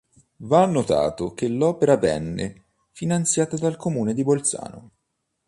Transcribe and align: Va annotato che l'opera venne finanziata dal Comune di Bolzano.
Va 0.37 0.63
annotato 0.63 1.35
che 1.35 1.47
l'opera 1.47 1.95
venne 1.95 2.63
finanziata 2.89 3.55
dal 3.55 3.77
Comune 3.77 4.15
di 4.15 4.23
Bolzano. 4.23 4.89